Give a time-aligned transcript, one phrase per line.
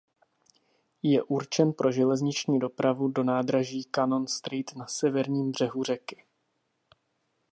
[1.03, 6.25] Je určen pro železniční dopravu do nádraží Canon Street na severním břehu řeky.